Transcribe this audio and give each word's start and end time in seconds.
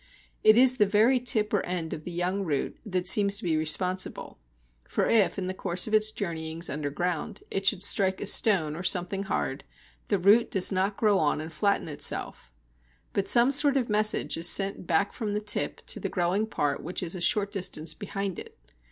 It 0.43 0.57
is 0.57 0.77
the 0.77 0.87
very 0.87 1.19
tip 1.19 1.53
or 1.53 1.61
end 1.63 1.93
of 1.93 2.05
the 2.05 2.11
young 2.11 2.43
root 2.43 2.75
that 2.83 3.05
seems 3.05 3.37
to 3.37 3.43
be 3.43 3.55
responsible; 3.55 4.39
for 4.87 5.05
if, 5.05 5.37
in 5.37 5.45
the 5.45 5.53
course 5.53 5.85
of 5.85 5.93
its 5.93 6.09
journeyings 6.09 6.71
underground, 6.71 7.43
it 7.51 7.67
should 7.67 7.83
strike 7.83 8.19
a 8.19 8.25
stone 8.25 8.75
or 8.75 8.81
something 8.81 9.21
hard, 9.25 9.63
the 10.07 10.17
root 10.17 10.49
does 10.49 10.71
not 10.71 10.97
grow 10.97 11.19
on 11.19 11.39
and 11.39 11.53
flatten 11.53 11.87
itself. 11.87 12.51
But 13.13 13.27
some 13.27 13.51
sort 13.51 13.77
of 13.77 13.89
message 13.91 14.37
is 14.37 14.49
sent 14.49 14.87
back 14.87 15.13
from 15.13 15.33
the 15.33 15.39
tip 15.39 15.81
to 15.85 15.99
the 15.99 16.09
growing 16.09 16.47
part 16.47 16.81
which 16.81 17.03
is 17.03 17.13
a 17.13 17.21
short 17.21 17.51
distance 17.51 17.93
behind 17.93 18.39
it. 18.39 18.57